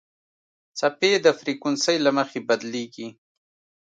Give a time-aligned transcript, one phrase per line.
[0.77, 3.07] څپې د فریکونسۍ له مخې بدلېږي.